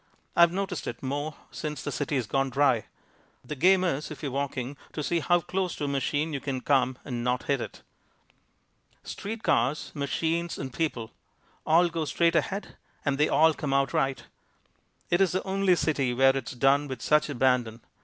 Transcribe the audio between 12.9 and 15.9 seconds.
and they all come out right. It's the only